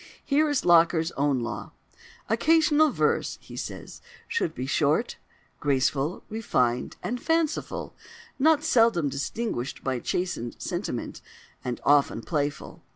[0.25, 1.73] Here is Locker's own law:
[2.27, 5.17] "Occasional verse," he says, "should be short,
[5.59, 7.95] graceful, refined, and fanciful,
[8.39, 11.21] not seldom distinguished by chastened sentiment,
[11.63, 12.81] and often playful.